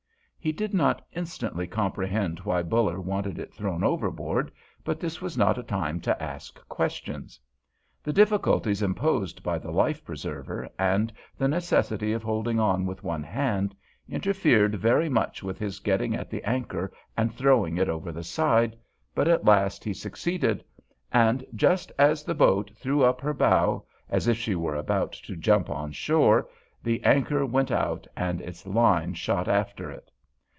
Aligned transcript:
He 0.43 0.51
did 0.51 0.73
not 0.73 1.05
instantly 1.13 1.67
comprehend 1.67 2.39
why 2.39 2.63
Buller 2.63 2.99
wanted 2.99 3.37
it 3.37 3.53
thrown 3.53 3.83
overboard, 3.83 4.51
but 4.83 4.99
this 4.99 5.21
was 5.21 5.37
not 5.37 5.59
a 5.59 5.61
time 5.61 5.99
to 6.01 6.19
ask 6.23 6.59
questions. 6.67 7.39
The 8.01 8.11
difficulties 8.11 8.81
imposed 8.81 9.43
by 9.43 9.59
the 9.59 9.69
life 9.69 10.03
preserver, 10.03 10.67
and 10.79 11.13
the 11.37 11.47
necessity 11.47 12.11
of 12.11 12.23
holding 12.23 12.59
on 12.59 12.87
with 12.87 13.03
one 13.03 13.21
hand, 13.21 13.75
interfered 14.09 14.73
very 14.73 15.09
much 15.09 15.43
with 15.43 15.59
his 15.59 15.79
getting 15.79 16.15
at 16.15 16.31
the 16.31 16.43
anchor 16.43 16.91
and 17.15 17.31
throwing 17.31 17.77
it 17.77 17.87
over 17.87 18.11
the 18.11 18.23
side, 18.23 18.75
but 19.13 19.27
at 19.27 19.45
last 19.45 19.83
he 19.83 19.93
succeeded, 19.93 20.63
and 21.11 21.45
just 21.53 21.91
as 21.99 22.23
the 22.23 22.33
boat 22.33 22.71
threw 22.75 23.03
up 23.03 23.21
her 23.21 23.35
bow 23.35 23.85
as 24.09 24.27
if 24.27 24.37
she 24.37 24.55
were 24.55 24.75
about 24.75 25.11
to 25.11 25.35
jump 25.35 25.69
on 25.69 25.91
shore, 25.91 26.49
the 26.81 26.99
anchor 27.03 27.45
went 27.45 27.69
out 27.69 28.07
and 28.17 28.41
its 28.41 28.65
line 28.65 29.13
shot 29.13 29.47
after 29.47 29.91
it. 29.91 30.07